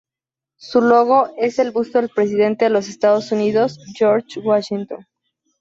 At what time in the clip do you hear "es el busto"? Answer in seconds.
1.37-1.99